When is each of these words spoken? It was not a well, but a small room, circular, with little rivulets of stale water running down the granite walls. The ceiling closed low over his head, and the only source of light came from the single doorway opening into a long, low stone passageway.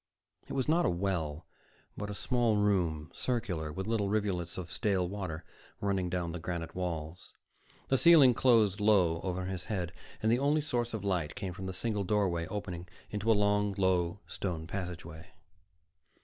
It 0.47 0.53
was 0.53 0.67
not 0.67 0.87
a 0.87 0.89
well, 0.89 1.45
but 1.95 2.09
a 2.09 2.15
small 2.15 2.57
room, 2.57 3.11
circular, 3.13 3.71
with 3.71 3.85
little 3.85 4.09
rivulets 4.09 4.57
of 4.57 4.71
stale 4.71 5.07
water 5.07 5.43
running 5.79 6.09
down 6.09 6.31
the 6.31 6.39
granite 6.39 6.73
walls. 6.73 7.35
The 7.89 7.99
ceiling 7.99 8.33
closed 8.33 8.79
low 8.81 9.21
over 9.21 9.45
his 9.45 9.65
head, 9.65 9.93
and 10.23 10.31
the 10.31 10.39
only 10.39 10.61
source 10.63 10.95
of 10.95 11.03
light 11.03 11.35
came 11.35 11.53
from 11.53 11.67
the 11.67 11.71
single 11.71 12.03
doorway 12.03 12.47
opening 12.47 12.87
into 13.11 13.31
a 13.31 13.37
long, 13.37 13.75
low 13.77 14.21
stone 14.25 14.65
passageway. 14.65 15.33